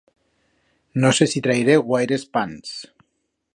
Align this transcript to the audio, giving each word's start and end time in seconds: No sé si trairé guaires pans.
No 1.03 1.11
sé 1.17 1.27
si 1.33 1.43
trairé 1.49 1.77
guaires 1.91 2.25
pans. 2.39 2.75